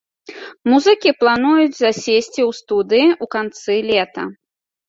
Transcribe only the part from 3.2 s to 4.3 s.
канцы лета.